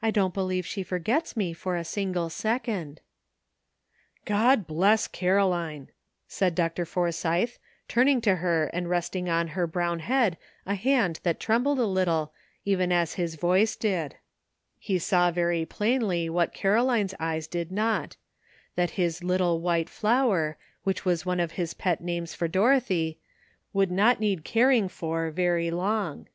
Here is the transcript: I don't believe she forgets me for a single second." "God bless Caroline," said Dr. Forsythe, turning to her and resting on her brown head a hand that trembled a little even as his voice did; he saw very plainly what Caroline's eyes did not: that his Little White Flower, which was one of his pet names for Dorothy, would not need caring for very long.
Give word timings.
I 0.00 0.12
don't 0.12 0.32
believe 0.32 0.64
she 0.64 0.84
forgets 0.84 1.36
me 1.36 1.52
for 1.52 1.74
a 1.74 1.82
single 1.82 2.30
second." 2.30 3.00
"God 4.24 4.68
bless 4.68 5.08
Caroline," 5.08 5.88
said 6.28 6.54
Dr. 6.54 6.84
Forsythe, 6.86 7.50
turning 7.88 8.20
to 8.20 8.36
her 8.36 8.66
and 8.68 8.88
resting 8.88 9.28
on 9.28 9.48
her 9.48 9.66
brown 9.66 9.98
head 9.98 10.38
a 10.64 10.76
hand 10.76 11.18
that 11.24 11.40
trembled 11.40 11.80
a 11.80 11.86
little 11.86 12.32
even 12.64 12.92
as 12.92 13.14
his 13.14 13.34
voice 13.34 13.74
did; 13.74 14.14
he 14.78 14.96
saw 14.96 15.32
very 15.32 15.66
plainly 15.66 16.30
what 16.30 16.54
Caroline's 16.54 17.14
eyes 17.18 17.48
did 17.48 17.72
not: 17.72 18.16
that 18.76 18.90
his 18.90 19.24
Little 19.24 19.60
White 19.60 19.90
Flower, 19.90 20.56
which 20.84 21.04
was 21.04 21.26
one 21.26 21.40
of 21.40 21.50
his 21.58 21.74
pet 21.74 22.00
names 22.00 22.32
for 22.32 22.46
Dorothy, 22.46 23.18
would 23.72 23.90
not 23.90 24.20
need 24.20 24.44
caring 24.44 24.88
for 24.88 25.32
very 25.32 25.72
long. 25.72 26.28